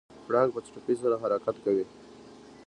پړانګ 0.25 0.49
په 0.53 0.59
چټکۍ 0.65 0.95
سره 1.03 1.15
حرکت 1.23 1.55
کوي. 1.65 1.85